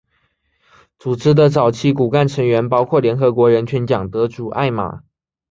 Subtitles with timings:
[0.97, 5.03] 组织的早期骨干成员包括联合国人权奖得主艾玛。